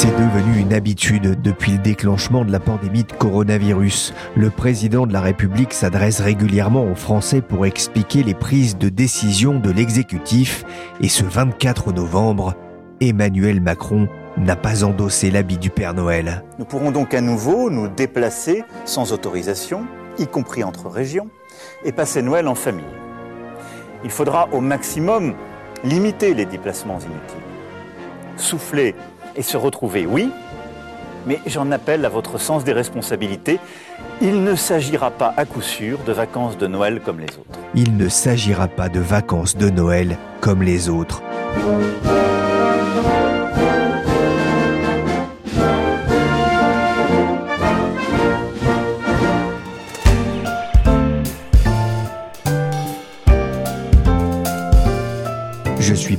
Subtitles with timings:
[0.00, 4.14] C'est devenu une habitude depuis le déclenchement de la pandémie de coronavirus.
[4.36, 9.58] Le président de la République s'adresse régulièrement aux Français pour expliquer les prises de décision
[9.58, 10.64] de l'exécutif.
[11.00, 12.54] Et ce 24 novembre,
[13.00, 14.06] Emmanuel Macron
[14.36, 16.44] n'a pas endossé l'habit du Père Noël.
[16.60, 19.84] Nous pourrons donc à nouveau nous déplacer sans autorisation,
[20.16, 21.28] y compris entre régions,
[21.84, 22.84] et passer Noël en famille.
[24.04, 25.34] Il faudra au maximum
[25.82, 27.42] limiter les déplacements inutiles.
[28.36, 28.94] Souffler
[29.38, 30.30] et se retrouver, oui,
[31.26, 33.60] mais j'en appelle à votre sens des responsabilités.
[34.20, 37.60] Il ne s'agira pas à coup sûr de vacances de Noël comme les autres.
[37.74, 41.22] Il ne s'agira pas de vacances de Noël comme les autres.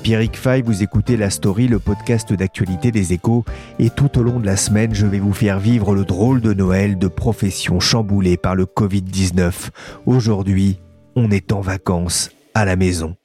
[0.09, 3.45] Pierrick Fay, vous écoutez La Story, le podcast d'actualité des échos,
[3.77, 6.51] et tout au long de la semaine, je vais vous faire vivre le drôle de
[6.51, 9.69] Noël de professions chamboulées par le Covid-19.
[10.07, 10.79] Aujourd'hui,
[11.15, 13.17] on est en vacances à la maison.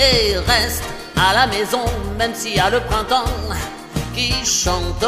[0.00, 0.82] et reste
[1.14, 1.84] à la maison,
[2.18, 3.30] même s'il y a le printemps
[4.16, 5.06] qui chante.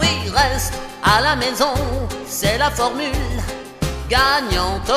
[0.00, 1.74] Oui, reste à la maison,
[2.26, 3.12] c'est la formule
[4.08, 4.90] gagnante.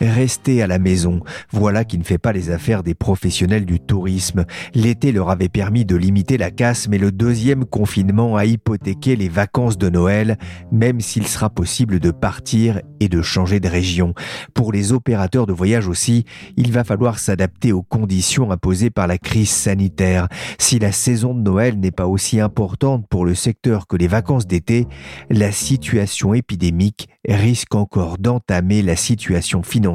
[0.00, 4.46] Rester à la maison, voilà qui ne fait pas les affaires des professionnels du tourisme.
[4.72, 9.28] L'été leur avait permis de limiter la casse, mais le deuxième confinement a hypothéqué les
[9.28, 10.38] vacances de Noël,
[10.72, 14.14] même s'il sera possible de partir et de changer de région.
[14.54, 16.24] Pour les opérateurs de voyage aussi,
[16.56, 20.28] il va falloir s'adapter aux conditions imposées par la crise sanitaire.
[20.58, 24.46] Si la saison de Noël n'est pas aussi importante pour le secteur que les vacances
[24.46, 24.86] d'été,
[25.28, 29.89] la situation épidémique risque encore d'entamer la situation financière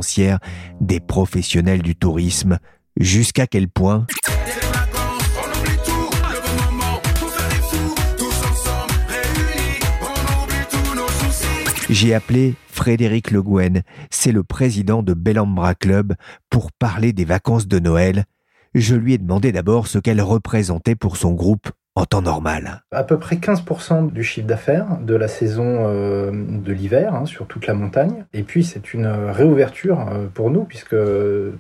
[0.81, 2.57] des professionnels du tourisme.
[2.97, 4.06] Jusqu'à quel point
[11.89, 16.16] J'ai appelé Frédéric Le Gouen, c'est le président de Bellambra Club,
[16.50, 18.25] pour parler des vacances de Noël.
[18.73, 22.81] Je lui ai demandé d'abord ce qu'elles représentaient pour son groupe en temps normal.
[22.91, 27.47] À peu près 15% du chiffre d'affaires de la saison euh, de l'hiver hein, sur
[27.47, 28.25] toute la montagne.
[28.33, 30.95] Et puis c'est une réouverture euh, pour nous puisque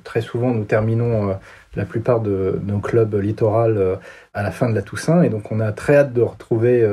[0.03, 1.33] très souvent nous terminons euh,
[1.75, 3.99] la plupart de nos clubs littoraux
[4.33, 5.23] à la fin de la Toussaint.
[5.23, 6.87] Et donc on a très hâte de retrouver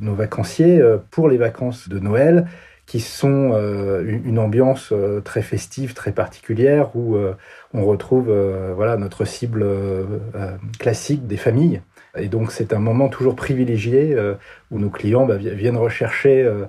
[0.00, 0.82] nos vacanciers
[1.12, 2.48] pour les vacances de Noël
[2.86, 3.52] qui sont
[4.04, 4.92] une ambiance
[5.24, 7.16] très festive, très particulière, où
[7.72, 8.32] on retrouve
[8.74, 9.64] voilà notre cible
[10.80, 11.80] classique des familles.
[12.18, 14.34] Et donc c'est un moment toujours privilégié euh,
[14.70, 16.64] où nos clients bah, viennent rechercher euh,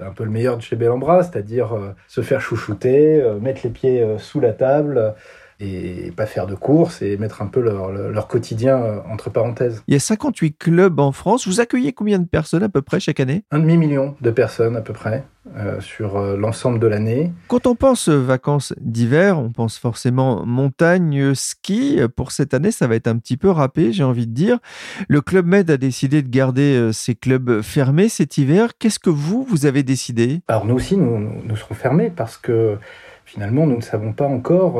[0.00, 4.06] un peu le meilleur de chez Bellambra, c'est-à-dire euh, se faire chouchouter, mettre les pieds
[4.18, 5.14] sous la table
[5.60, 9.82] et pas faire de courses et mettre un peu leur, leur quotidien entre parenthèses.
[9.88, 11.48] Il y a 58 clubs en France.
[11.48, 13.44] Vous accueillez combien de personnes à peu près chaque année?
[13.50, 15.24] Un demi-million de personnes à peu près.
[15.56, 17.32] Euh, sur euh, l'ensemble de l'année.
[17.46, 22.00] Quand on pense vacances d'hiver, on pense forcément montagne, ski.
[22.16, 24.58] Pour cette année, ça va être un petit peu râpé, j'ai envie de dire.
[25.08, 28.72] Le Club Med a décidé de garder euh, ses clubs fermés cet hiver.
[28.78, 30.42] Qu'est-ce que vous, vous avez décidé?
[30.48, 32.76] Alors nous aussi, nous, nous, serons fermés parce que
[33.24, 34.78] finalement, nous ne savons pas encore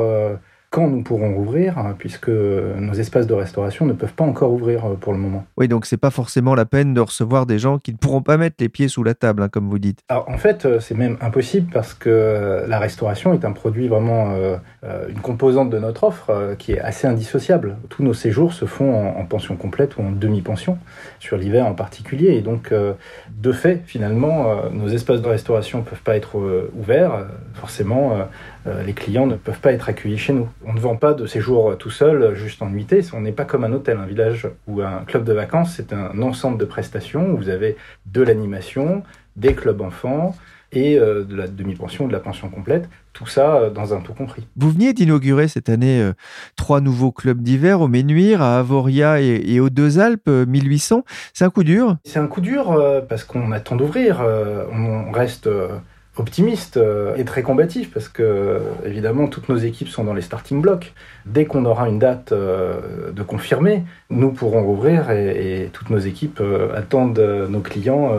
[0.69, 4.85] quand nous pourrons rouvrir, hein, puisque nos espaces de restauration ne peuvent pas encore ouvrir
[4.85, 5.45] euh, pour le moment.
[5.57, 8.37] Oui, donc c'est pas forcément la peine de recevoir des gens qui ne pourront pas
[8.37, 10.01] mettre les pieds sous la table, hein, comme vous dites.
[10.09, 14.31] Alors en fait, euh, c'est même impossible parce que la restauration est un produit vraiment,
[14.31, 14.57] euh,
[15.09, 17.77] une composante de notre offre qui est assez indissociable.
[17.89, 20.77] Tous nos séjours se font en, pension complète ou en demi-pension,
[21.19, 22.33] sur l'hiver en particulier.
[22.33, 26.39] Et donc, de fait, finalement, nos espaces de restauration ne peuvent pas être
[26.75, 27.27] ouverts.
[27.53, 28.17] forcément,
[28.85, 30.47] les clients ne peuvent pas être accueillis chez nous.
[30.65, 33.01] On ne vend pas de séjour tout seul, juste en nuitée.
[33.13, 35.73] On n'est pas comme un hôtel, un village ou un club de vacances.
[35.75, 37.31] C'est un ensemble de prestations.
[37.31, 39.03] Où vous avez de l'animation,
[39.35, 40.35] des clubs enfants,
[40.71, 44.45] et de la demi-pension, de la pension complète, tout ça dans un tout compris.
[44.55, 46.11] Vous veniez d'inaugurer cette année
[46.55, 51.03] trois nouveaux clubs d'hiver au Ménuire, à Avoria et, aux Deux Alpes, 1800.
[51.33, 51.97] C'est un coup dur?
[52.03, 52.79] C'est un coup dur
[53.09, 54.21] parce qu'on attend d'ouvrir.
[54.71, 55.49] on reste
[56.19, 60.61] optimiste euh, et très combatif parce que évidemment toutes nos équipes sont dans les starting
[60.61, 60.93] blocks.
[61.25, 66.39] Dès qu'on aura une date euh, de confirmer, nous pourrons rouvrir et, toutes nos équipes
[66.41, 67.19] euh, attendent
[67.49, 68.11] nos clients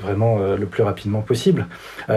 [0.00, 1.66] vraiment le plus rapidement possible.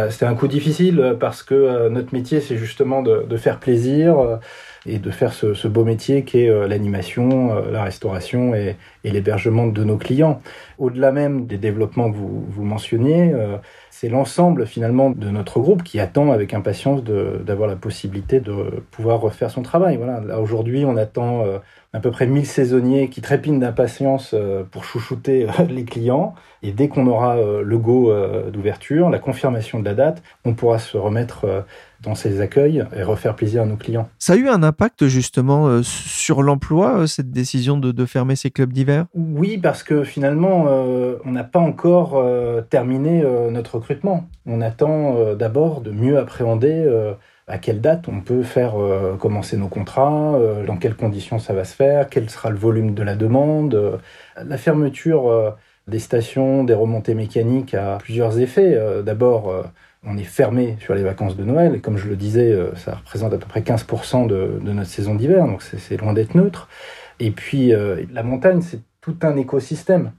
[0.10, 4.40] C'était un coup difficile parce que notre métier c'est justement de, faire plaisir
[4.86, 9.98] et de faire ce, beau métier qui est l'animation, la restauration et, l'hébergement de nos
[9.98, 10.42] clients.
[10.80, 13.34] Au-delà même des développements que vous, vous mentionniez,
[13.98, 19.22] c'est l'ensemble finalement de notre groupe qui attend avec impatience d'avoir la possibilité de pouvoir
[19.22, 19.96] refaire son travail.
[19.96, 20.20] Voilà.
[20.20, 21.60] Là aujourd'hui, on attend euh,
[21.94, 26.36] à peu près 1000 saisonniers qui trépignent d'impatience euh, pour chouchouter euh, les clients.
[26.62, 28.12] Et dès qu'on aura le go
[28.52, 31.64] d'ouverture, la confirmation de la date, on pourra se remettre
[32.06, 34.08] dans ces accueils et refaire plaisir à nos clients.
[34.20, 38.72] Ça a eu un impact justement sur l'emploi, cette décision de, de, fermer ces clubs
[38.72, 39.06] d'hiver?
[39.14, 40.66] Oui, parce que finalement,
[41.26, 42.24] on n'a pas encore
[42.70, 44.30] terminé notre recrutement.
[44.46, 46.88] On attend d'abord de mieux appréhender
[47.48, 51.54] à quelle date on peut faire euh, commencer nos contrats, euh, dans quelles conditions ça
[51.54, 53.76] va se faire, quel sera le volume de la demande.
[53.76, 53.98] Euh,
[54.44, 55.56] la fermeture
[55.88, 58.78] des stations, des remontées mécaniques a plusieurs effets.
[59.04, 59.54] D'abord,
[60.06, 63.34] on est fermé sur les vacances de Noël, et comme je le disais, ça représente
[63.34, 66.70] à peu près 15% de, de, notre saison d'hiver, donc c'est loin d'être neutre.
[67.20, 67.72] Et puis,
[68.12, 70.12] la montagne, c'est tout un écosystème.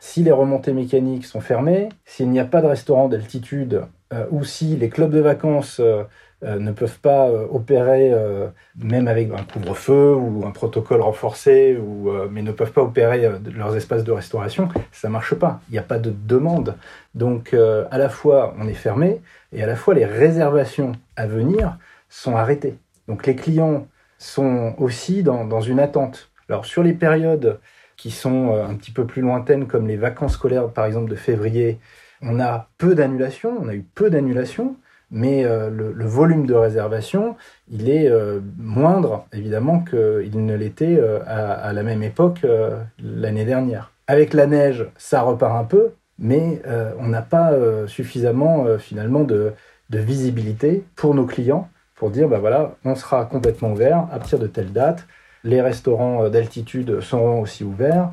[0.00, 3.82] Si les remontées mécaniques sont fermées, s'il n'y a pas de restaurant d'altitude,
[4.30, 5.80] ou si les clubs de vacances
[6.44, 8.46] euh, ne peuvent pas euh, opérer, euh,
[8.80, 13.76] même avec un couvre-feu ou un protocole renforcé, ou, mais ne peuvent pas opérer leurs
[13.76, 15.60] espaces de restauration, ça marche pas.
[15.68, 16.76] Il n'y a pas de demande.
[17.14, 19.20] Donc à la fois on est fermé
[19.52, 21.76] et à la fois les réservations à venir
[22.08, 22.78] sont arrêtées.
[23.08, 23.88] Donc les clients
[24.18, 26.30] sont aussi dans, dans une attente.
[26.48, 27.58] Alors sur les périodes
[27.96, 31.80] qui sont un petit peu plus lointaines, comme les vacances scolaires par exemple de février,
[32.22, 34.76] on a peu d'annulations, on a eu peu d'annulations,
[35.10, 37.36] mais euh, le, volume de réservation,
[37.70, 42.44] il est euh, moindre, évidemment, qu'il ne l'était euh, à, la même époque
[43.02, 43.92] l'année dernière.
[44.06, 46.62] Avec la neige, ça repart un peu, mais
[46.98, 47.52] on n'a pas
[47.86, 49.52] suffisamment, finalement, de,
[49.90, 54.46] visibilité pour nos clients pour dire, bah voilà, on sera complètement ouvert à partir de
[54.46, 55.06] telle date,
[55.42, 58.10] les restaurants d'altitude seront aussi ouverts,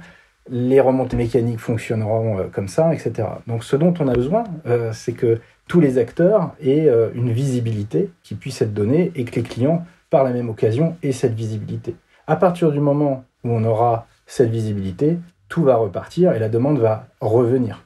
[0.49, 3.27] les remontées mécaniques fonctionneront comme ça, etc.
[3.45, 4.43] Donc ce dont on a besoin,
[4.91, 9.35] c'est que tous les acteurs aient euh, une visibilité qui puisse être donnée et que
[9.35, 11.95] les clients, par la même occasion, aient cette visibilité.
[12.27, 15.17] À partir du moment où on aura cette visibilité,
[15.49, 17.84] tout va repartir et la demande va revenir.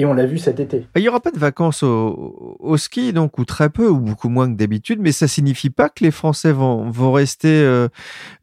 [0.00, 0.86] Et on l'a vu cet été.
[0.96, 4.50] Il n'y aura pas de vacances au, ski, donc, ou très peu, ou beaucoup moins
[4.50, 7.88] que d'habitude, mais ça signifie pas que les Français vont, vont rester euh,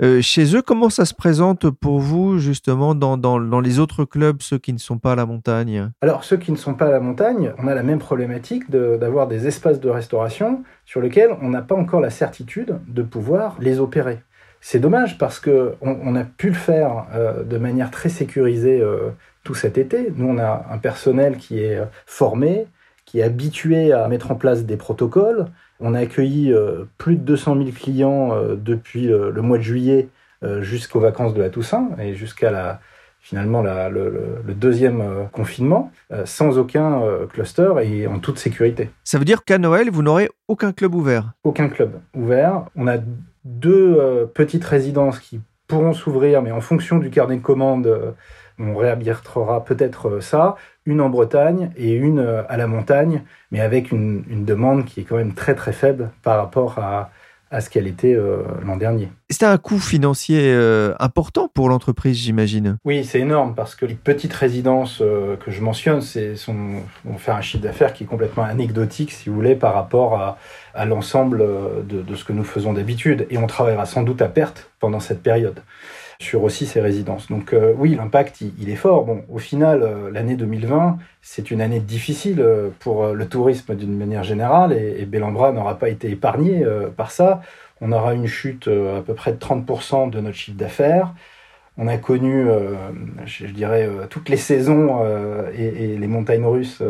[0.04, 0.62] euh, chez eux.
[0.62, 4.72] Comment ça se présente pour vous, justement, dans, dans, dans, les autres clubs, ceux qui
[4.72, 5.90] ne sont pas à la montagne?
[6.02, 9.28] Alors, ceux qui ne sont pas à la montagne, on a la même problématique d'avoir
[9.28, 13.80] des espaces de restauration sur lesquels on n'a pas encore la certitude de pouvoir les
[13.80, 14.20] opérer.
[14.62, 18.80] C'est dommage parce qu'on on a pu le faire euh, de manière très sécurisée
[19.48, 20.12] tout cet été.
[20.14, 22.68] Nous, on a un personnel qui est formé,
[23.06, 25.46] qui est habitué à mettre en place des protocoles.
[25.80, 29.64] On a accueilli euh, plus de 200 000 clients euh, depuis euh, le mois de
[29.64, 30.10] juillet
[30.60, 32.80] jusqu'aux vacances de la Toussaint et jusqu'à la,
[33.20, 35.92] finalement le, deuxième confinement,
[36.26, 37.02] sans aucun
[37.34, 38.92] cluster et en toute sécurité.
[39.04, 41.32] Ça veut dire qu'à Noël, vous n'aurez aucun club ouvert?
[41.44, 42.66] Aucun club ouvert.
[42.76, 43.00] On a
[43.46, 48.14] deux petites résidences qui pourront s'ouvrir, mais en fonction du carnet de commandes
[48.60, 53.60] on réarbitrera peut-être euh, ça, une en Bretagne et une euh, à la montagne, mais
[53.60, 57.12] avec une, demande qui est quand même très très faible par rapport à,
[57.62, 59.10] ce qu'elle était euh, l'an dernier.
[59.30, 60.54] C'était un coût financier
[61.00, 62.78] important pour l'entreprise, j'imagine.
[62.84, 67.42] Oui, c'est énorme parce que les petites résidences que je mentionne, c'est vont faire un
[67.42, 70.38] chiffre d'affaires qui est complètement anecdotique, si vous voulez, par rapport
[70.76, 71.40] à, l'ensemble
[71.88, 73.28] de, de, ce que nous faisons d'habitude.
[73.30, 75.62] Et on travaillera sans doute à perte pendant cette période
[76.20, 77.28] sur aussi ces résidences.
[77.28, 79.06] Donc euh, oui, l'impact, il, est fort.
[79.06, 83.96] Bon, au final, euh, l'année 2020, c'est une année difficile euh, pour le tourisme d'une
[83.96, 87.42] manière générale et, et n'aura pas été épargné par ça.
[87.82, 91.14] On aura une chute à peu près de 30% de notre chiffre d'affaires.
[91.78, 92.48] On a connu,
[93.26, 95.04] je, dirais, toutes les saisons
[95.56, 96.82] et, et, les montagnes russes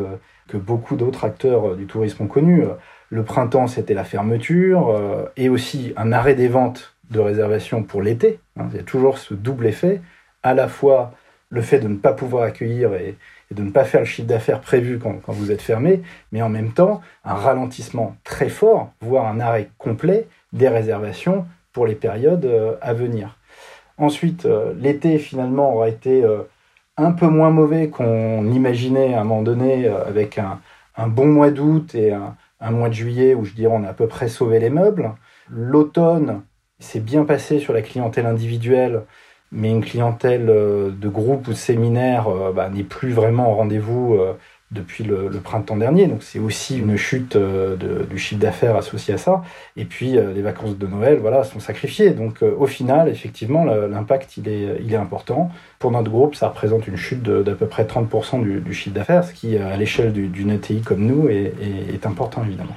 [0.48, 2.64] que beaucoup d'autres acteurs du tourisme ont connues.
[3.10, 8.40] Le printemps, c'était la fermeture et aussi un arrêt des ventes de réservation pour l'été.
[8.58, 8.68] Hein.
[8.72, 10.02] il y a toujours ce double effet,
[10.44, 11.14] à la fois
[11.50, 13.16] le fait de ne pas pouvoir accueillir et,
[13.50, 16.02] de ne pas faire le chiffre d'affaires prévu quand, vous êtes fermé,
[16.34, 21.88] mais en même temps un ralentissement très fort, voire un arrêt complet des réservations pour
[21.88, 23.38] les périodes euh, à venir.
[23.98, 26.42] Ensuite, euh, l'été finalement aura été euh,
[26.98, 30.60] un peu moins mauvais qu'on imaginait à un moment donné, avec un,
[31.08, 33.94] bon mois d'août et un, un, mois de juillet où je dirais on a à
[33.94, 35.12] peu près sauvé les meubles.
[35.50, 36.42] L'automne
[36.80, 39.04] s'est bien passé sur la clientèle individuelle
[39.52, 43.56] mais une clientèle euh, de groupe ou de séminaire euh, bah, n'est plus vraiment au
[43.56, 44.34] rendez-vous euh,
[44.72, 46.08] depuis le, printemps dernier.
[46.08, 49.42] Donc c'est aussi une chute du chiffre d'affaires associé à ça.
[49.78, 52.10] Et puis les vacances de Noël, voilà, sont sacrifiées.
[52.10, 55.52] Donc au final, effectivement, l'impact il est, il est important.
[55.80, 59.32] Pour notre groupe, ça représente une chute d'à peu près 30% du, chiffre d'affaires, ce
[59.32, 62.76] qui, à l'échelle d'une ETI comme nous, est important évidemment.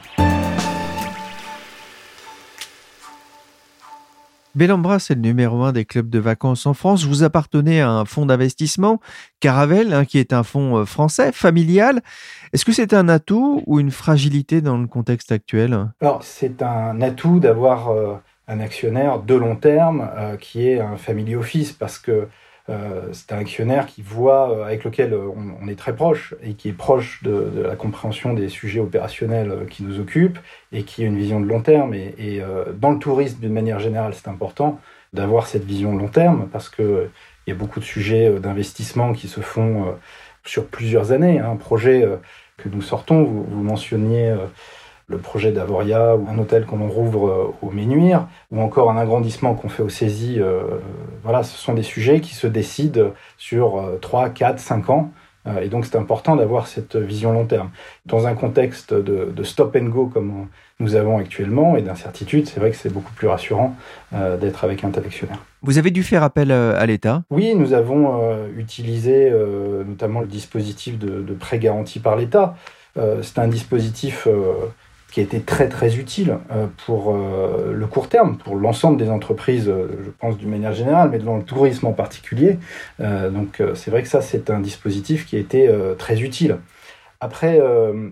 [4.57, 7.05] Bellambra, c'est le numéro un des clubs de vacances en France.
[7.05, 9.01] Vous appartenez à un fonds d'investissement,
[9.39, 12.03] Caravel, hein, qui est un fonds euh, français, familial.
[12.53, 15.89] Est-ce que c'est un atout ou une fragilité dans le contexte actuel?
[16.01, 18.17] Alors, c'est un atout d'avoir euh,
[18.49, 22.27] un actionnaire de long terme euh, qui est un family office parce que
[23.13, 25.29] c'est un actionnaire qui voit, euh, avec lequel euh,
[25.61, 29.83] on, est très proche et qui est proche de, la compréhension des sujets opérationnels qui
[29.83, 30.39] nous occupent
[30.73, 31.95] et qui a une vision de long terme.
[31.95, 32.43] Et,
[32.75, 34.81] dans le tourisme, d'une manière générale, c'est important
[35.13, 37.11] d'avoir cette vision de long terme parce qu'il
[37.47, 39.95] y a beaucoup de sujets d'investissement qui se font
[40.45, 41.41] sur plusieurs années.
[41.41, 42.07] Un projet
[42.57, 44.35] que nous sortons, vous, vous mentionniez
[45.11, 49.55] le projet d'Avoria ou un hôtel qu'on rouvre euh, au Ménuire ou encore un agrandissement
[49.55, 50.37] qu'on fait au Saisie.
[50.39, 50.63] Euh,
[51.25, 55.11] voilà, ce sont des sujets qui se décident sur 3, 4, 5 ans.
[55.47, 57.71] Euh, et donc c'est important d'avoir cette vision long terme.
[58.07, 60.47] Dans un contexte de, stop and go comme
[60.79, 63.75] nous avons actuellement et d'incertitude, c'est vrai que c'est beaucoup plus rassurant
[64.13, 65.39] d'être avec un tel actionnaire.
[65.63, 69.31] Vous avez dû faire appel à l'État Oui, nous avons utilisé
[69.87, 72.55] notamment le dispositif de, de prêt garanti par l'État.
[72.95, 74.27] c'est un dispositif
[75.11, 79.11] qui a été très très utile euh, pour euh, le court terme, pour l'ensemble des
[79.11, 82.59] entreprises, euh, je pense d'une manière générale, mais dans le tourisme en particulier.
[82.99, 86.59] donc c'est vrai que ça, c'est un dispositif qui a été très utile.
[87.21, 87.61] Après,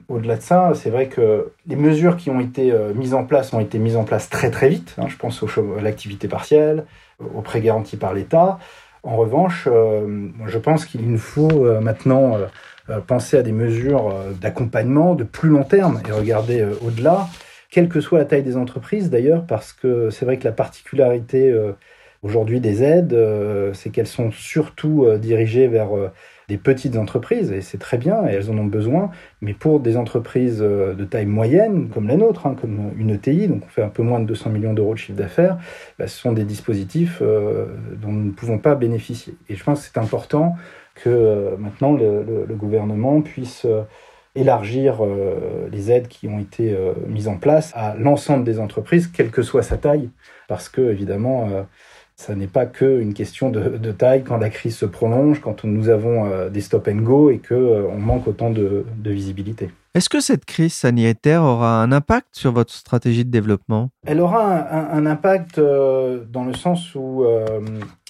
[0.09, 3.61] au-delà de ça, c'est vrai que les mesures qui ont été mises en place ont
[3.61, 4.95] été mises en place très très vite.
[4.99, 5.07] Hein.
[5.09, 6.85] je pense à l'activité partielle,
[7.35, 8.59] aux prêts garantis par l'État.
[9.02, 9.69] En revanche,
[10.47, 12.37] je pense qu'il nous faut maintenant
[13.07, 17.28] penser à des mesures euh, d'accompagnement de plus long terme et regarder euh, au-delà,
[17.71, 21.54] quelle que soit la taille des entreprises d'ailleurs, parce que c'est vrai que la particularité
[22.23, 23.14] aujourd'hui des aides,
[23.75, 25.90] c'est qu'elles sont surtout dirigées vers
[26.49, 29.11] des petites entreprises, et c'est très bien, et elles en ont besoin,
[29.42, 33.64] mais pour des entreprises de taille moyenne, comme la nôtre, hein, comme une ETI, donc
[33.66, 35.59] on fait un peu moins de 200 millions d'euros de chiffre d'affaires,
[35.99, 39.35] bah, ce sont des dispositifs dont nous ne pouvons pas bénéficier.
[39.50, 40.57] Et je pense que c'est important
[41.02, 43.83] que euh, maintenant le, gouvernement puisse euh,
[44.35, 46.76] élargir euh, les aides qui ont été
[47.07, 50.11] mises en place à l'ensemble des entreprises, quelle que soit sa taille,
[50.49, 51.49] parce que évidemment,
[52.14, 56.49] ça n'est pas qu'une question de, taille quand la crise se prolonge, quand nous avons
[56.50, 59.71] des stop and go et qu'on manque autant de visibilité.
[59.99, 63.90] Est-ce que cette crise sanitaire aura un impact sur votre stratégie de développement?
[64.07, 67.45] Elle aura un, impact euh, dans le sens où, euh,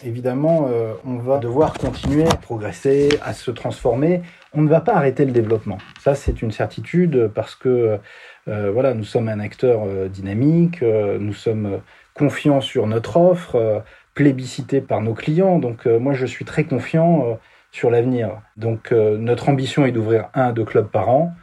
[0.04, 4.20] évidemment, euh, on va devoir continuer à progresser, à se transformer.
[4.52, 5.78] On ne va pas arrêter le développement.
[5.98, 7.98] Ça, c'est une certitude parce que,
[8.46, 11.80] voilà, nous sommes un acteur dynamique, nous sommes
[12.12, 15.58] confiants sur notre offre, plébiscité par nos clients.
[15.58, 17.38] Donc, moi, je suis très confiant
[17.72, 18.42] sur l'avenir.
[18.58, 21.34] Donc, notre ambition est d'ouvrir un deux clubs par an.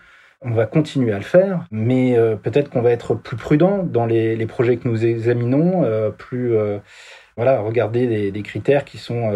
[0.41, 4.05] On va continuer à le faire, mais euh, peut-être qu'on va être plus prudent dans
[4.05, 6.79] les, projets que nous examinons, euh, plus euh,
[7.35, 9.31] voilà, regarder des, critères qui sont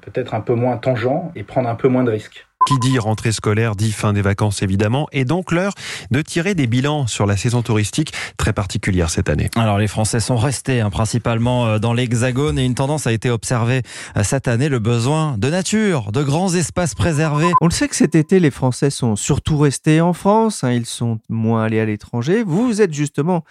[0.00, 2.46] peut-être un peu moins tangents et prendre un peu moins de risques.
[2.66, 5.72] Qui dit rentrée scolaire dit fin des vacances évidemment, et donc l'heure
[6.10, 9.50] de tirer des bilans sur la saison touristique très particulière cette année.
[9.56, 13.30] Alors les Français sont restés hein, principalement euh, dans l'Hexagone et une tendance a été
[13.30, 13.82] observée
[14.16, 17.50] euh, cette année, le besoin de nature, de grands espaces préservés.
[17.60, 20.86] On le sait que cet été les Français sont surtout restés en France, hein, ils
[20.86, 22.44] sont moins allés à l'étranger.
[22.46, 23.44] Vous, êtes justement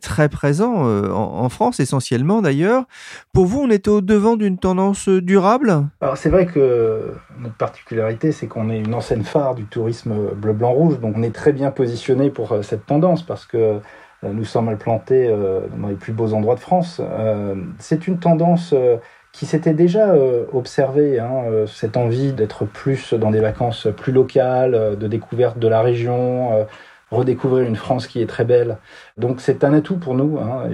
[0.00, 0.74] très présent
[1.12, 2.84] en France essentiellement d'ailleurs.
[3.32, 5.86] Pour vous, on était au devant d'une tendance durable?
[6.00, 11.00] Alors c'est vrai que notre particularité c'est qu'on est une enseigne phare du tourisme bleu-blanc-rouge,
[11.00, 14.68] donc on est très bien positionné pour euh, cette tendance parce que euh, nous sommes
[14.68, 17.00] implantés euh, dans les plus beaux endroits de France.
[17.78, 18.74] C'est une tendance
[19.32, 20.14] qui s'était déjà
[20.52, 25.82] observée, hein, cette envie d'être plus dans des vacances plus locales, de découverte de la
[25.82, 26.66] région,
[27.10, 28.78] redécouvrir une France qui est très belle.
[29.16, 30.68] Donc c'est un atout pour nous, hein,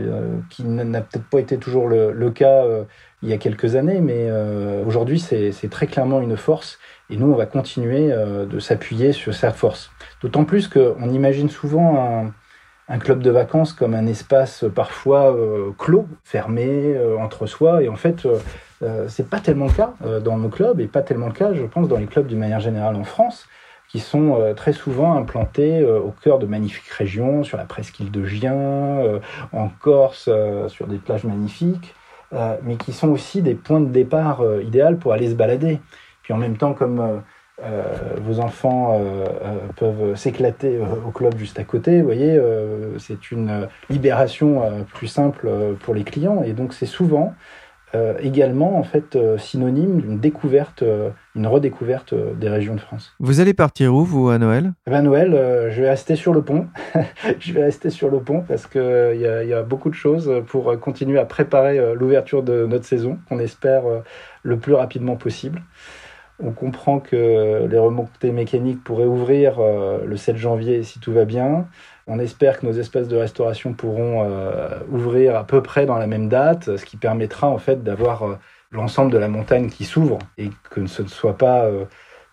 [0.50, 2.64] qui n'a peut-être pas été toujours le, cas
[3.22, 4.30] il y a quelques années, mais
[4.86, 6.78] aujourd'hui c'est très clairement une force
[7.10, 9.90] et nous on va continuer de s'appuyer sur cette force.
[10.22, 12.32] D'autant plus qu'on imagine souvent un,
[12.88, 15.36] un club de vacances comme un espace parfois
[15.78, 17.82] clos, fermé entre soi.
[17.82, 18.26] Et en fait,
[18.82, 21.64] euh, c'est pas tellement le cas dans nos clubs et pas tellement le cas, je
[21.64, 23.46] pense, dans les clubs d'une manière générale en France
[23.92, 28.10] qui sont euh, très souvent implantés euh, au cœur de magnifiques régions, sur la presqu'île
[28.10, 29.18] de Gien, euh,
[29.52, 30.30] en Corse,
[30.68, 31.94] sur des plages magnifiques,
[32.62, 35.80] mais qui sont aussi des points de départ idéaux pour aller se balader.
[36.22, 37.22] Puis en même temps, comme
[38.22, 38.98] vos enfants
[39.76, 42.40] peuvent s'éclater au club juste à côté, vous voyez,
[42.98, 44.62] c'est une libération
[44.94, 46.42] plus simple pour les clients.
[46.42, 47.34] Et donc c'est souvent
[47.94, 53.14] euh, également en fait euh, synonyme d'une découverte, euh, une redécouverte des régions de France.
[53.20, 54.72] Vous allez partir où vous à Noël?
[54.86, 55.32] Eh ben, Noël,
[55.70, 56.68] je vais rester sur le pont.
[57.38, 60.30] je vais rester sur le pont parce que il y, y, a beaucoup de choses
[60.46, 63.82] pour continuer à préparer l'ouverture de notre saison, qu'on espère
[64.42, 65.62] le plus rapidement possible.
[66.42, 69.58] On comprend que les remontées mécaniques pourraient ouvrir
[70.04, 71.66] le 7 janvier si tout va bien.
[72.06, 76.06] On espère que nos espaces de restauration pourront euh, ouvrir à peu près dans la
[76.06, 78.38] même date, ce qui permettra en fait d'avoir euh,
[78.72, 81.84] l'ensemble de la montagne qui s'ouvre et que ce ne soit pas euh,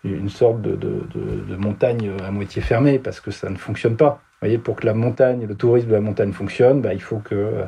[0.02, 4.20] une sorte de, montagne à moitié fermée parce que ça ne fonctionne pas.
[4.40, 7.18] Vous voyez, pour que la montagne, le tourisme de la montagne fonctionne, bah, il faut
[7.18, 7.64] que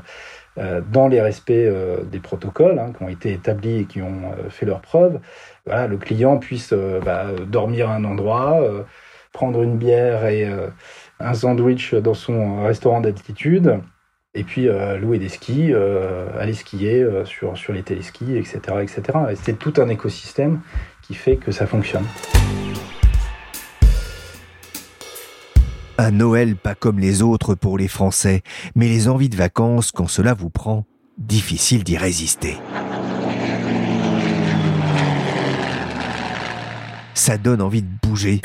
[0.91, 1.53] dans les respects
[2.11, 5.21] des protocoles hein, qui ont été établis et qui ont fait leurs preuves,
[5.67, 8.63] le client puisse bah, dormir à un endroit,
[9.33, 10.49] prendre une bière et
[11.23, 13.81] un sandwich dans son restaurant d'altitude,
[14.35, 18.59] et puis euh, louer des skis, euh, aller skier euh, sur, les téléskis, etc.
[18.81, 19.03] etc.
[19.31, 20.61] Et c'est tout un écosystème
[21.03, 22.07] qui fait que ça fonctionne.
[25.99, 28.43] Un Noël pas comme les autres pour les Français,
[28.75, 30.87] mais les envies de vacances, quand cela vous prend,
[31.19, 32.57] difficile d'y résister.
[37.15, 38.41] Ça donne envie de bouger.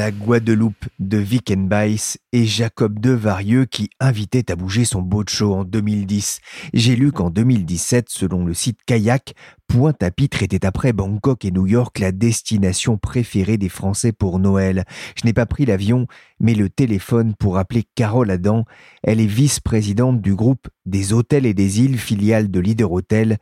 [0.00, 5.64] La Guadeloupe de Wickenbeiss et Jacob Devarieux qui invitait à bouger son boat show en
[5.64, 6.40] 2010.
[6.72, 9.34] J'ai lu qu'en 2017, selon le site Kayak,
[9.68, 14.86] Pointe-à-Pitre était après Bangkok et New York la destination préférée des Français pour Noël.
[15.16, 16.06] Je n'ai pas pris l'avion,
[16.40, 18.64] mais le téléphone pour appeler Carole Adam.
[19.02, 23.36] Elle est vice-présidente du groupe des hôtels et des îles filiales de Leader Hotel.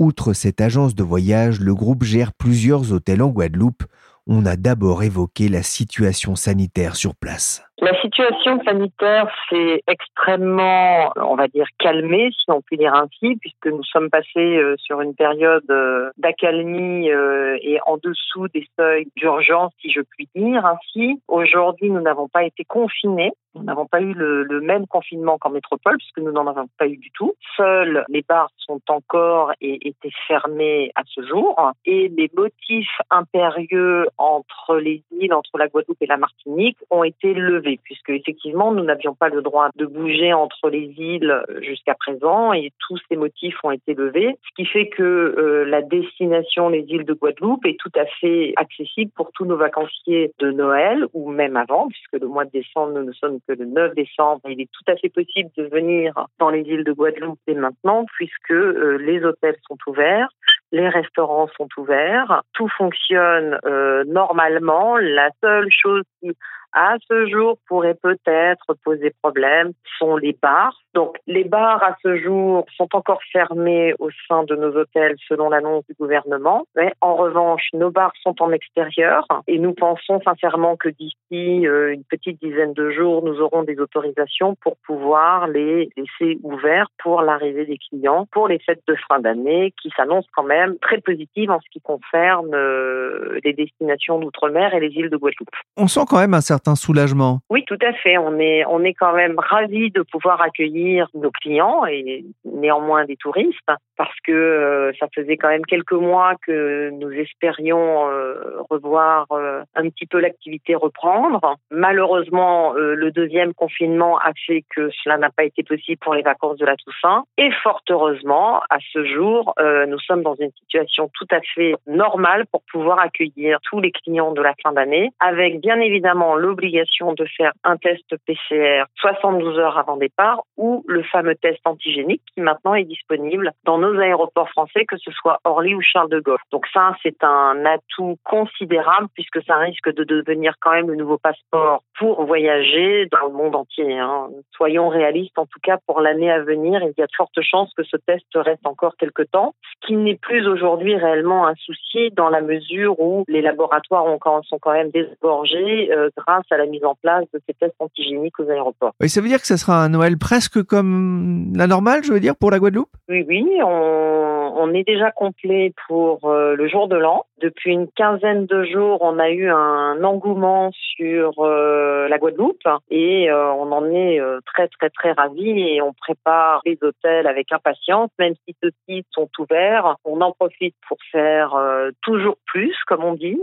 [0.00, 3.84] Outre cette agence de voyage, le groupe gère plusieurs hôtels en Guadeloupe
[4.32, 7.62] on a d'abord évoqué la situation sanitaire sur place.
[7.80, 13.68] La situation sanitaire s'est extrêmement, on va dire, calmée, si on peut dire ainsi, puisque
[13.68, 19.06] nous sommes passés euh, sur une période euh, d'accalmie euh, et en dessous des seuils
[19.16, 21.22] d'urgence, si je puis dire ainsi.
[21.26, 23.32] Aujourd'hui, nous n'avons pas été confinés.
[23.54, 26.86] Nous n'avons pas eu le, le même confinement qu'en métropole, puisque nous n'en avons pas
[26.86, 27.32] eu du tout.
[27.56, 31.72] Seuls les bars sont encore et étaient fermés à ce jour.
[31.84, 37.34] Et les motifs impérieux entre les îles, entre la Guadeloupe et la Martinique, ont été
[37.34, 42.52] levés puisque effectivement nous n'avions pas le droit de bouger entre les îles jusqu'à présent
[42.52, 46.84] et tous ces motifs ont été levés, ce qui fait que euh, la destination les
[46.88, 51.30] îles de Guadeloupe est tout à fait accessible pour tous nos vacanciers de Noël ou
[51.30, 54.40] même avant, puisque le mois de décembre nous ne sommes que le 9 décembre.
[54.48, 58.04] Il est tout à fait possible de venir dans les îles de Guadeloupe dès maintenant,
[58.16, 60.28] puisque euh, les hôtels sont ouverts,
[60.72, 64.96] les restaurants sont ouverts, tout fonctionne euh, normalement.
[64.98, 66.30] La seule chose qui
[66.72, 70.80] à ce jour pourrait peut-être poser problème sont les bars.
[70.94, 75.48] Donc les bars à ce jour sont encore fermés au sein de nos hôtels selon
[75.48, 76.64] l'annonce du gouvernement.
[76.76, 81.92] Mais en revanche, nos bars sont en extérieur et nous pensons sincèrement que d'ici euh,
[81.92, 87.22] une petite dizaine de jours, nous aurons des autorisations pour pouvoir les laisser ouverts pour
[87.22, 91.50] l'arrivée des clients pour les fêtes de fin d'année qui s'annoncent quand même très positives
[91.50, 95.48] en ce qui concerne euh, les destinations d'outre-mer et les îles de Guadeloupe.
[95.76, 97.40] On sent quand même un certain soulagement.
[97.48, 98.18] Oui, tout à fait.
[98.18, 100.79] On est, on est quand même ravis de pouvoir accueillir
[101.14, 106.34] nos clients et néanmoins des touristes parce que euh, ça faisait quand même quelques mois
[106.46, 111.56] que nous espérions euh, revoir euh, un petit peu l'activité reprendre.
[111.70, 116.56] Malheureusement, le deuxième confinement a fait que cela n'a pas été possible pour les vacances
[116.56, 117.24] de la Toussaint.
[117.36, 119.54] Et fort heureusement, à ce jour,
[119.88, 124.32] nous sommes dans une situation tout à fait normale pour pouvoir accueillir tous les clients
[124.32, 129.78] de la fin d'année, avec bien évidemment l'obligation de faire un test PCR 72 heures
[129.78, 134.84] avant départ ou le fameux test antigénique qui maintenant est disponible dans nos aéroports français,
[134.84, 136.38] que ce soit Orly ou Charles de Gaulle.
[136.50, 141.18] Donc ça, c'est un atout considérable puisque ça risque de devenir quand même le nouveau
[141.18, 143.98] passeport pour voyager dans le monde entier.
[143.98, 144.28] Hein.
[144.56, 147.72] Soyons réalistes, en tout cas pour l'année à venir, il y a de fortes chances
[147.76, 152.10] que ce test reste encore quelque temps, ce qui n'est plus aujourd'hui réellement un souci
[152.12, 156.66] dans la mesure où les laboratoires ont, sont quand même désgorgés euh, grâce à la
[156.66, 158.92] mise en place de ces tests antigéniques aux aéroports.
[159.02, 162.20] Et ça veut dire que ce sera un Noël presque comme la normale, je veux
[162.20, 162.90] dire, pour la Guadeloupe?
[163.08, 167.26] Oui, oui, on, est déjà complet pour euh, le jour de l'an.
[167.42, 173.28] Depuis une quinzaine de jours, on a eu un engouement sur euh, la Guadeloupe et
[173.30, 178.10] euh, on en est très très très ravis et on prépare les hôtels avec impatience,
[178.18, 179.96] même si ceux-ci sont ouverts.
[180.04, 181.56] On en profite pour faire
[182.02, 183.40] toujours plus, comme on dit.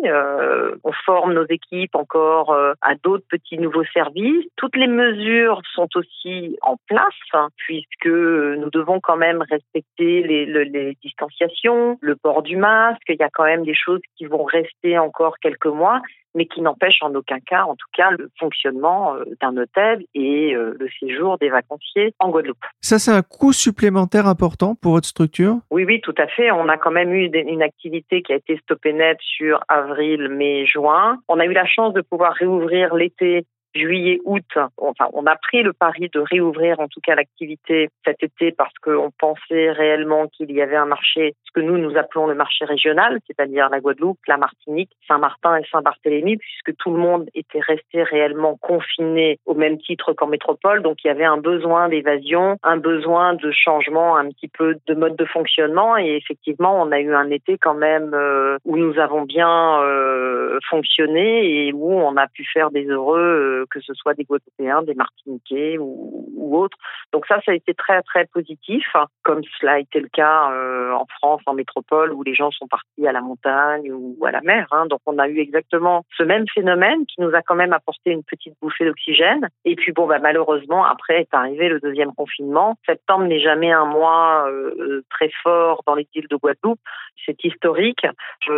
[0.83, 4.45] on forme nos équipes encore à d'autres petits nouveaux services.
[4.55, 10.45] Toutes les mesures sont aussi en place hein, puisque nous devons quand même respecter les,
[10.45, 13.01] les distanciations, le port du masque.
[13.09, 16.01] Il y a quand même des choses qui vont rester encore quelques mois,
[16.35, 20.55] mais qui n'empêchent en aucun cas, en tout cas, le fonctionnement euh, d'un hôtel et
[20.55, 22.63] euh, le séjour des vacanciers en Guadeloupe.
[22.79, 25.57] Ça, c'est un coût supplémentaire important pour votre structure?
[25.71, 26.51] Oui, oui, tout à fait.
[26.51, 30.65] On a quand même eu une activité qui a été stoppée net sur avril, mai,
[30.65, 31.17] juin.
[31.27, 33.45] On a eu la chance de pouvoir réouvrir l'été
[33.77, 34.45] juillet, août,
[34.77, 38.73] enfin, on a pris le pari de réouvrir en tout cas l'activité cet été parce
[38.81, 42.65] qu'on pensait réellement qu'il y avait un marché, ce que nous nous appelons le marché
[42.65, 48.03] régional, c'est-à-dire la Guadeloupe, la Martinique, Saint-Martin et Saint-Barthélemy, puisque tout le monde était resté
[48.03, 50.81] réellement confiné au même titre qu'en métropole.
[50.81, 54.93] Donc il y avait un besoin d'évasion, un besoin de changement un petit peu de
[54.93, 55.97] mode de fonctionnement.
[55.97, 60.59] Et effectivement, on a eu un été quand même euh, où nous avons bien euh,
[60.69, 64.83] fonctionné et où on a pu faire des heureux euh, que ce soit des Guadeloupéens,
[64.83, 66.77] des Martiniquais ou, autres.
[67.11, 68.85] Donc ça, ça a été très très positif,
[69.23, 72.67] comme cela a été le cas euh, en France, en métropole, où les gens sont
[72.67, 74.67] partis à la montagne ou à la mer.
[74.71, 74.85] Hein.
[74.87, 78.23] Donc on a eu exactement ce même phénomène qui nous a quand même apporté une
[78.23, 79.49] petite bouffée d'oxygène.
[79.65, 82.75] Et puis bon, bah, malheureusement, après est arrivé le deuxième confinement.
[82.85, 86.79] Septembre n'est jamais un mois euh, très fort dans les îles de Guadeloupe.
[87.25, 88.05] C'est historique,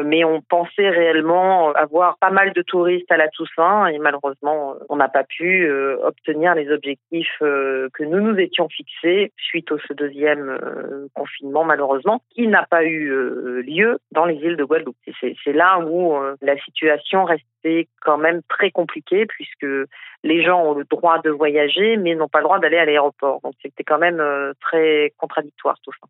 [0.05, 4.95] mais on pensait réellement avoir pas mal de touristes à la Toussaint et malheureusement, on
[4.95, 9.77] n'a pas pu euh, obtenir les objectifs euh, que nous nous étions fixés suite au
[9.77, 13.09] ce deuxième euh, confinement, malheureusement, qui n'a pas eu
[13.61, 14.97] lieu dans les îles de Guadeloupe.
[15.21, 19.67] C'est là où la situation restait quand même très compliquée puisque
[20.23, 23.41] les gens ont le droit de voyager mais n'ont pas le droit d'aller à l'aéroport.
[23.43, 24.23] Donc c'était quand même
[24.59, 26.07] très contradictoire tout ça.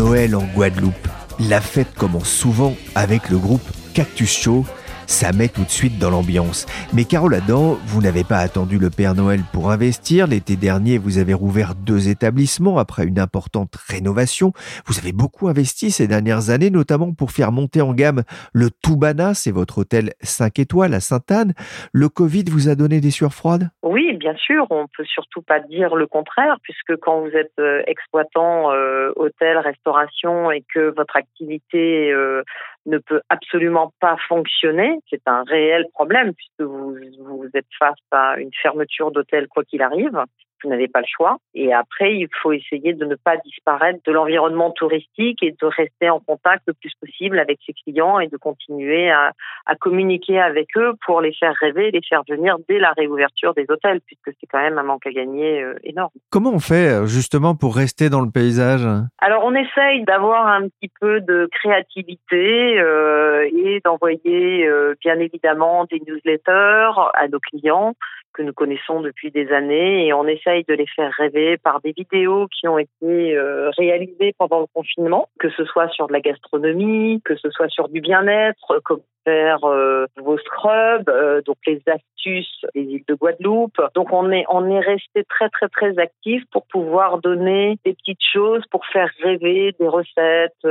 [0.00, 1.08] En Guadeloupe.
[1.38, 4.64] La fête commence souvent avec le groupe Cactus Show
[5.06, 6.66] ça met tout de suite dans l'ambiance.
[6.92, 10.26] Mais Carole Adam, vous n'avez pas attendu le Père Noël pour investir.
[10.26, 14.52] L'été dernier, vous avez rouvert deux établissements après une importante rénovation.
[14.86, 19.34] Vous avez beaucoup investi ces dernières années, notamment pour faire monter en gamme le Toubana,
[19.34, 21.54] c'est votre hôtel 5 étoiles à Sainte-Anne.
[21.92, 23.70] Le Covid vous a donné des sueurs froides?
[23.82, 24.66] Oui, bien sûr.
[24.70, 29.58] On peut surtout pas dire le contraire, puisque quand vous êtes euh, exploitant euh, hôtel,
[29.58, 32.42] restauration et que votre activité euh,
[32.86, 38.38] ne peut absolument pas fonctionner, c'est un réel problème puisque vous, vous êtes face à
[38.38, 40.18] une fermeture d'hôtel quoi qu'il arrive
[40.64, 41.36] vous n'avez pas le choix.
[41.54, 46.10] Et après, il faut essayer de ne pas disparaître de l'environnement touristique et de rester
[46.10, 49.32] en contact le plus possible avec ses clients et de continuer à,
[49.66, 53.66] à communiquer avec eux pour les faire rêver, les faire venir dès la réouverture des
[53.68, 56.10] hôtels, puisque c'est quand même un manque à gagner euh, énorme.
[56.30, 58.86] Comment on fait euh, justement pour rester dans le paysage?
[59.18, 65.84] Alors, on essaye d'avoir un petit peu de créativité euh, et d'envoyer euh, bien évidemment
[65.84, 67.94] des newsletters à nos clients
[68.34, 71.92] que nous connaissons depuis des années et on essaye de les faire rêver par des
[71.92, 76.20] vidéos qui ont été euh, réalisées pendant le confinement, que ce soit sur de la
[76.20, 81.82] gastronomie, que ce soit sur du bien-être, comme faire euh, vos scrubs, euh, donc les
[81.86, 83.80] astuces des îles de Guadeloupe.
[83.94, 88.24] Donc on est on est resté très très très actif pour pouvoir donner des petites
[88.32, 90.66] choses pour faire rêver des recettes,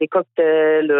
[0.00, 0.92] des cocktails.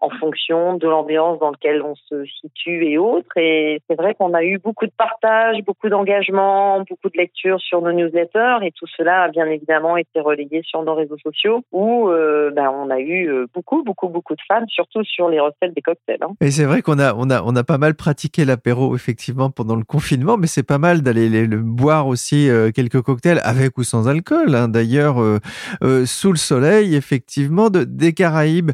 [0.00, 3.36] en fonction de l'ambiance dans laquelle on se situe et autres.
[3.36, 7.82] Et c'est vrai qu'on a eu beaucoup de partage, beaucoup d'engagement, beaucoup de lectures sur
[7.82, 12.08] nos newsletters et tout cela a bien évidemment été relayé sur nos réseaux sociaux où
[12.08, 15.74] euh, ben, on a eu euh, beaucoup, beaucoup, beaucoup de fans, surtout sur les recettes
[15.74, 16.22] des cocktails.
[16.22, 16.34] Hein.
[16.40, 19.74] Et c'est vrai qu'on a, on a, on a pas mal pratiqué l'apéro effectivement pendant
[19.74, 23.82] le confinement, mais c'est pas mal d'aller le boire aussi euh, quelques cocktails avec ou
[23.82, 24.54] sans alcool.
[24.54, 24.68] Hein.
[24.68, 25.16] D'ailleurs,
[26.04, 28.70] sous le soleil, effectivement, de, des Caraïbes.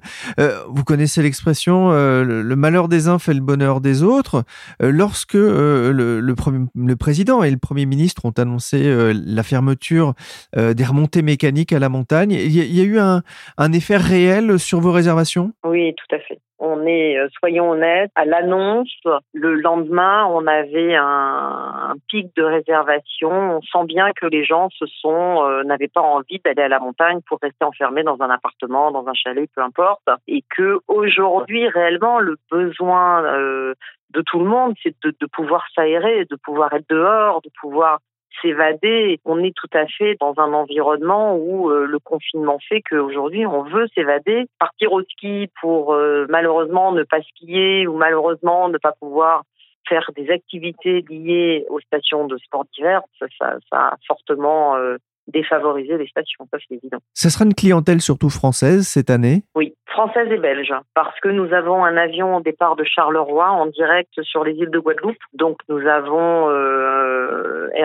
[0.68, 4.44] vous connaissez l'expression le, malheur des uns fait le bonheur des autres.
[4.80, 10.14] lorsque le, le, le, président et le premier ministre ont annoncé la fermeture
[10.56, 13.22] des remontées mécaniques à la montagne, il y, a eu un,
[13.58, 15.52] un effet réel sur vos réservations?
[15.64, 16.40] Oui, tout à fait.
[16.66, 18.90] On est, euh, soyons honnêtes, à l'annonce,
[19.34, 23.58] le lendemain, on avait un, pic de réservation.
[23.58, 26.78] On sent bien que les gens se sont, euh, n'avaient pas envie d'aller à la
[26.78, 30.08] montagne pour rester enfermés dans un appartement, dans un chalet, peu importe.
[30.26, 33.74] Et que aujourd'hui, réellement, le besoin euh,
[34.14, 37.98] de tout le monde, c'est de, de pouvoir s'aérer, de pouvoir être dehors, de pouvoir
[38.40, 39.20] s'évader.
[39.24, 43.62] On est tout à fait dans un environnement où euh, le confinement fait qu'aujourd'hui on
[43.62, 48.92] veut s'évader, partir au ski pour euh, malheureusement ne pas skier ou malheureusement ne pas
[48.92, 49.42] pouvoir
[49.88, 54.96] faire des activités liées aux stations de sport d'hiver, ça, ça, a fortement euh,
[55.28, 56.98] défavoriser les stations, ça c'est évident.
[57.14, 59.42] Ce sera une clientèle surtout française cette année?
[59.54, 63.66] Oui, française et belge, parce que nous avons un avion au départ de Charleroi en
[63.66, 65.16] direct sur les îles de Guadeloupe.
[65.32, 66.83] Donc nous avons euh,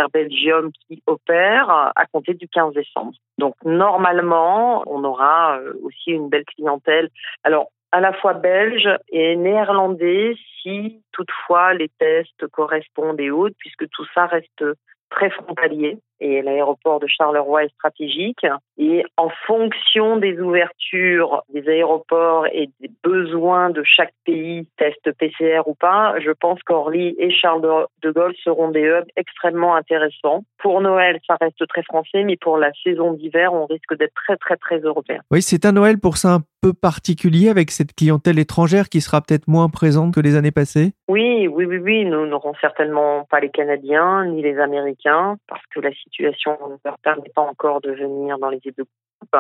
[0.07, 3.13] Belgium qui opère à compter du 15 décembre.
[3.37, 7.09] Donc normalement, on aura euh, aussi une belle clientèle.
[7.43, 13.89] Alors à la fois belge et néerlandais si toutefois les tests correspondent et autres, puisque
[13.89, 14.63] tout ça reste
[15.09, 18.45] très frontalier et l'aéroport de Charleroi est stratégique.
[18.77, 25.61] Et en fonction des ouvertures des aéroports et des besoins de chaque pays, test PCR
[25.67, 30.43] ou pas, je pense qu'Orly et Charles de Gaulle seront des hubs extrêmement intéressants.
[30.59, 34.37] Pour Noël, ça reste très français, mais pour la saison d'hiver, on risque d'être très,
[34.37, 35.19] très, très européen.
[35.31, 39.21] Oui, c'est un Noël pour ça un peu particulier avec cette clientèle étrangère qui sera
[39.21, 40.93] peut-être moins présente que les années passées?
[41.07, 42.05] Oui, oui, oui, oui.
[42.05, 46.97] Nous n'aurons certainement pas les Canadiens ni les Américains parce que la situation ne leur
[46.99, 49.35] permet pas encore de venir dans les coupe.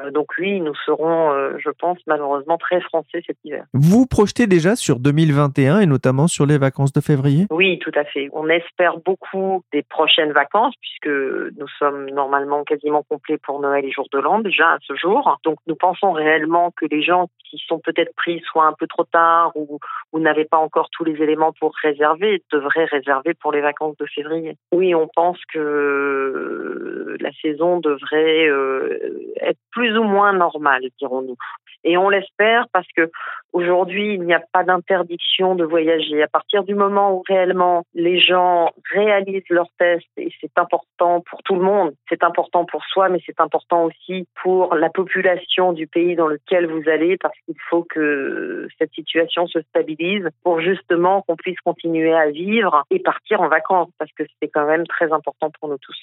[0.00, 3.64] Euh, donc oui, nous serons, euh, je pense, malheureusement très français cet hiver.
[3.72, 7.46] Vous projetez déjà sur 2021 et notamment sur les vacances de février?
[7.50, 8.28] Oui, tout à fait.
[8.32, 11.14] On espère beaucoup des prochaines vacances puisque
[11.58, 15.38] nous sommes normalement quasiment complets pour Noël et jour de l'an déjà à ce jour.
[15.44, 19.04] Donc nous pensons réellement que les gens qui sont peut-être pris soit un peu trop
[19.04, 19.78] tard ou,
[20.12, 24.06] ou n'avaient pas encore tous les éléments pour réserver devraient réserver pour les vacances de
[24.06, 24.56] février.
[24.72, 28.98] Oui, on pense que la saison devrait euh,
[29.40, 31.36] être plus ou moins normal, dirons-nous.
[31.84, 33.10] Et on l'espère parce que
[33.52, 36.22] aujourd'hui, il n'y a pas d'interdiction de voyager.
[36.22, 41.42] À partir du moment où réellement les gens réalisent leurs tests, et c'est important pour
[41.42, 45.86] tout le monde, c'est important pour soi, mais c'est important aussi pour la population du
[45.86, 51.22] pays dans lequel vous allez, parce qu'il faut que cette situation se stabilise pour justement
[51.22, 55.12] qu'on puisse continuer à vivre et partir en vacances, parce que c'est quand même très
[55.12, 55.96] important pour nous tous.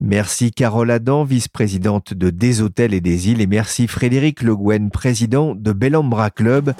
[0.00, 4.90] Merci Carole Adam, vice-présidente de Des Hôtels et des Îles, et merci Frédéric Le Guen,
[4.90, 6.72] président de Bellambra Club.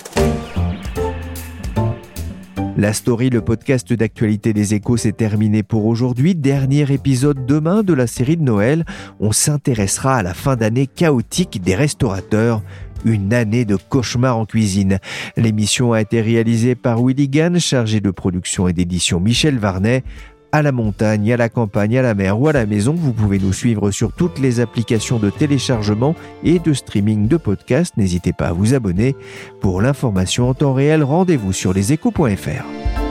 [2.76, 6.36] La story, le podcast d'actualité des échos, s'est terminé pour aujourd'hui.
[6.36, 8.84] Dernier épisode demain de la série de Noël.
[9.18, 12.62] On s'intéressera à la fin d'année chaotique des restaurateurs.
[13.04, 15.00] Une année de cauchemar en cuisine.
[15.36, 17.28] L'émission a été réalisée par Willy
[17.58, 20.04] chargé de production et d'édition Michel Varnet
[20.52, 22.94] à la montagne, à la campagne, à la mer ou à la maison.
[22.94, 27.96] Vous pouvez nous suivre sur toutes les applications de téléchargement et de streaming de podcasts.
[27.96, 29.16] N'hésitez pas à vous abonner.
[29.60, 33.07] Pour l'information en temps réel, rendez-vous sur leséchos.fr.